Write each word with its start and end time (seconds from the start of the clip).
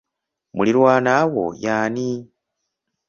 Muliraanwa 0.55 1.17
wo 1.33 1.45
ye 1.61 1.69
ani? 1.83 2.09